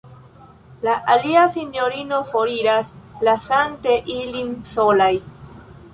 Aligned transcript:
La 0.87 0.95
alia 1.15 1.43
sinjorino 1.57 2.21
foriras, 2.31 2.91
lasante 3.29 4.01
ilin 4.19 4.51
solaj. 4.75 5.15